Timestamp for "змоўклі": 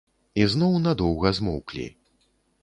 1.41-1.87